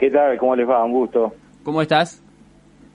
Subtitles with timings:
[0.00, 0.38] ¿Qué tal?
[0.38, 0.82] ¿Cómo les va?
[0.82, 1.34] Un gusto.
[1.62, 2.24] ¿Cómo estás?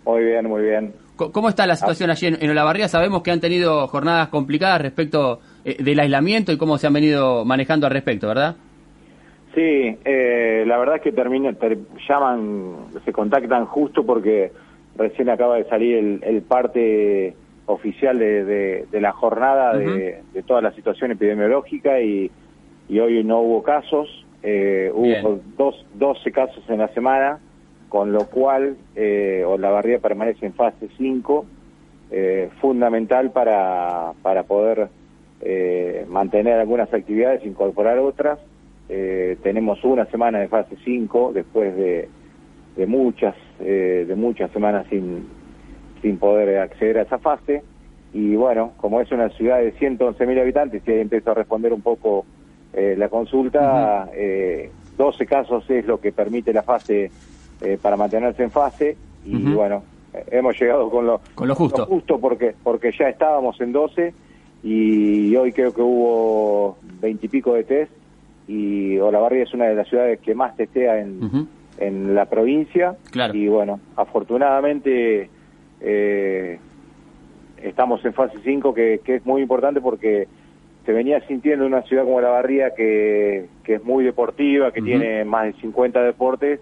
[0.05, 0.91] Muy bien, muy bien.
[1.15, 2.87] ¿Cómo está la situación allí en, Olavarría?
[2.87, 7.45] Sabemos que han tenido jornadas complicadas respecto eh, del aislamiento y cómo se han venido
[7.45, 8.55] manejando al respecto, ¿verdad?
[9.53, 11.55] Sí, eh, la verdad es que terminan,
[12.09, 12.73] llaman,
[13.05, 14.51] se contactan justo porque
[14.97, 17.35] recién acaba de salir el, parte
[17.67, 22.31] oficial de, la jornada de, toda la situación epidemiológica y,
[22.89, 27.39] hoy no hubo casos, eh, hubo dos, 12 casos en la semana,
[27.89, 31.45] con lo cual eh, Olavarría permanece en fase 5,
[32.11, 34.89] eh, fundamental para, para poder
[35.41, 38.37] eh, mantener algunas actividades, incorporar otras.
[38.87, 42.07] Eh, tenemos una semana de fase 5 después de,
[42.77, 45.27] de muchas de muchas semanas sin,
[46.03, 47.63] sin poder acceder a esa fase.
[48.13, 51.81] Y bueno, como es una ciudad de 111.000 habitantes, y ahí empiezo a responder un
[51.81, 52.25] poco
[52.75, 54.09] la consulta,
[54.97, 57.11] 12 casos es lo que permite la fase
[57.61, 59.83] eh, para mantenerse en fase y bueno,
[60.29, 61.85] hemos llegado con lo, con lo justo.
[61.85, 64.13] justo porque, porque ya estábamos en 12
[64.63, 67.91] y hoy creo que hubo veintipico de test
[68.47, 72.95] y Olavarría es una de las ciudades que más testea en, en la provincia
[73.33, 75.29] y bueno, afortunadamente
[75.81, 76.59] eh,
[77.61, 80.27] estamos en fase 5 que, que es muy importante porque
[80.85, 85.45] se venía sintiendo una ciudad como Olavarría que, que es muy deportiva, que tiene más
[85.45, 86.59] de 50 deportes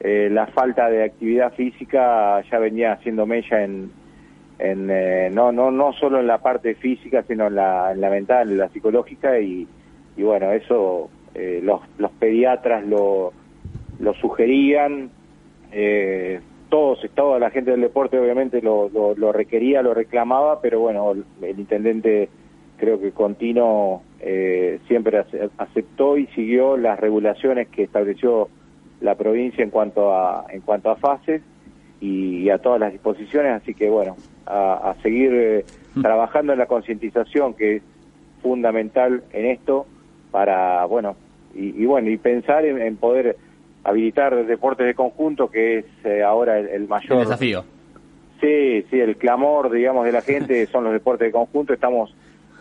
[0.00, 3.90] eh, la falta de actividad física ya venía haciendo mella en,
[4.60, 8.08] en eh, no no no solo en la parte física sino en la, en la
[8.08, 9.66] mental en la psicológica y,
[10.16, 13.32] y bueno eso eh, los, los pediatras lo,
[13.98, 15.10] lo sugerían
[16.68, 21.58] todos toda la gente del deporte obviamente lo, lo, requería lo reclamaba pero bueno el
[21.58, 22.28] intendente
[22.78, 24.02] creo que Contino
[24.86, 25.24] siempre
[25.58, 28.48] aceptó y siguió las regulaciones que estableció
[29.00, 31.42] la provincia en cuanto a en cuanto a fases
[32.00, 36.02] y, a todas las disposiciones así que bueno a, seguir eh, mm.
[36.02, 37.82] trabajando en la concientización que es
[38.42, 39.86] fundamental en esto
[40.30, 41.16] para bueno
[41.54, 43.36] y, bueno y pensar en, poder
[43.82, 47.64] habilitar deportes de conjunto que es eh, ahora el, mayor desafío
[48.40, 52.14] sí sí el clamor digamos de la gente son los deportes de conjunto estamos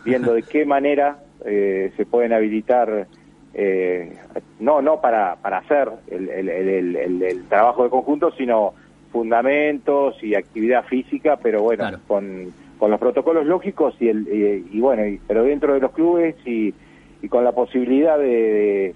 [0.07, 3.07] viendo de qué manera eh, se pueden habilitar
[3.53, 4.18] eh,
[4.59, 8.73] no no para, para hacer el, el, trabajo de conjunto, sino
[9.12, 14.28] fundamentos y actividad física, pero bueno, con, con los protocolos lógicos y, el,
[14.72, 16.74] y, bueno, pero dentro de los clubes y,
[17.22, 18.94] y con la posibilidad de,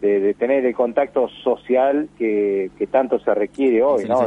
[0.00, 4.26] de, tener el contacto social que, que tanto se requiere hoy, ¿no?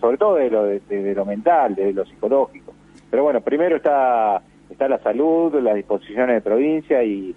[0.00, 2.72] sobre todo de lo, de, lo mental, de lo psicológico.
[3.10, 4.40] Pero bueno, primero está,
[4.76, 7.34] está la salud, las disposiciones de provincia y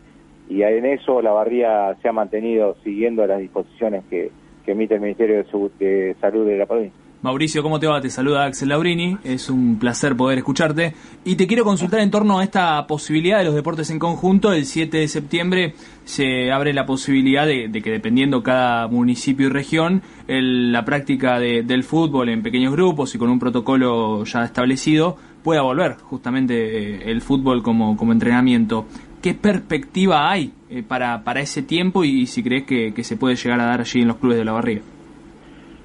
[0.50, 4.32] y en eso la barría se ha mantenido siguiendo las disposiciones que,
[4.66, 5.38] emite el Ministerio
[5.80, 6.99] de, Salud de la provincia.
[7.22, 8.00] Mauricio, ¿cómo te va?
[8.00, 10.94] Te saluda Axel Laurini, es un placer poder escucharte.
[11.26, 14.54] Y te quiero consultar en torno a esta posibilidad de los deportes en conjunto.
[14.54, 15.74] El 7 de septiembre
[16.06, 22.30] se abre la posibilidad de, que dependiendo cada municipio y región, la práctica del fútbol
[22.30, 27.64] en pequeños grupos y con un protocolo ya establecido pueda volver justamente eh, el fútbol
[27.64, 28.86] como, como entrenamiento.
[29.22, 33.60] ¿Qué perspectiva hay eh, para, para ese tiempo y, si crees que, se puede llegar
[33.60, 34.82] a dar allí en los clubes de la barriga?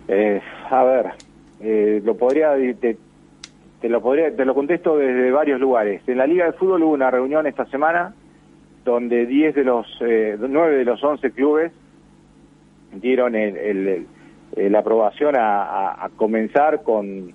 [0.06, 0.40] Eh,
[0.70, 1.12] a ver,
[1.64, 2.98] eh, lo podría te,
[3.88, 6.02] lo podría te lo contesto desde varios lugares.
[6.06, 8.14] En la Liga de Fútbol hubo una reunión esta semana
[8.84, 11.72] donde 10 de los eh, 9 de los 11 clubes
[12.92, 14.06] dieron el,
[14.56, 17.32] la aprobación a, a, comenzar con,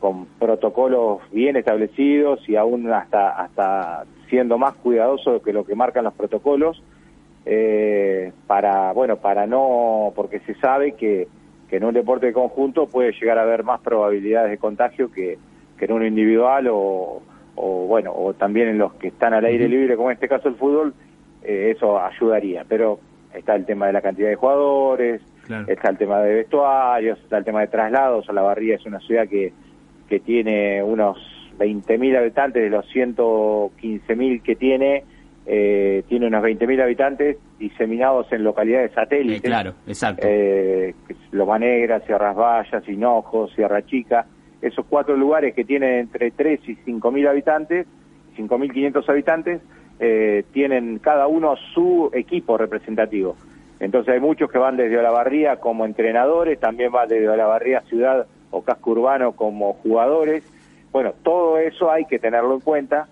[0.00, 6.04] con protocolos bien establecidos y aún hasta hasta siendo más cuidadoso que lo que marcan
[6.04, 6.82] los protocolos,
[7.44, 11.28] eh, para, bueno, para no, porque se sabe que,
[11.72, 15.38] que, en un deporte de conjunto puede llegar a haber más probabilidades de contagio que,
[15.78, 17.22] que en uno individual o,
[17.54, 20.48] o, bueno, o también en los que están al aire libre, como en este caso
[20.48, 20.92] el fútbol,
[21.42, 22.64] eh, eso ayudaría.
[22.68, 23.00] Pero
[23.32, 25.22] está el tema de la cantidad de jugadores,
[25.66, 28.28] está el tema de vestuarios, está el tema de traslados.
[28.28, 29.52] A la Barría es una ciudad que,
[30.08, 31.18] que tiene unos
[31.58, 35.04] 20.000 habitantes de los 115.000 que tiene,
[35.46, 39.44] eh, tiene unos 20.000 habitantes diseminados en localidades satélites.
[39.44, 40.26] Eh, claro, exacto.
[40.28, 40.94] Eh,
[41.32, 44.26] Loma Negra, Sierras Vallas, Hinojos, Sierra Chica.
[44.60, 47.86] Esos cuatro lugares que tienen entre 3 y 5.000 habitantes,
[48.36, 49.60] 5.500 habitantes,
[49.98, 53.36] eh, tienen cada uno su equipo representativo.
[53.80, 58.62] Entonces hay muchos que van desde Olavarría como entrenadores, también van desde Olavarría ciudad o
[58.62, 60.44] casco urbano como jugadores
[60.92, 63.08] bueno, todo eso hay que tenerlo en cuenta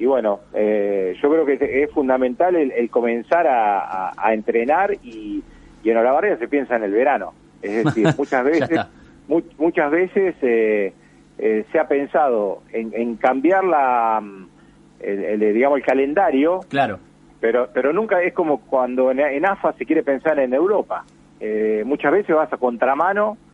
[0.00, 5.44] y bueno, eh, yo creo que es fundamental el, comenzar a, entrenar y,
[5.84, 7.34] y en Olavarría se piensa en el verano.
[7.60, 8.80] Es decir, muchas veces,
[9.58, 10.94] muchas veces eh,
[11.36, 14.48] eh, se ha pensado en, cambiar la, mm,
[15.00, 16.60] el, digamos, el calendario.
[16.70, 16.98] Claro.
[17.38, 21.04] Pero, pero nunca es como cuando en, AFA se quiere pensar en Europa.
[21.40, 23.36] Eh, muchas veces vas a contramano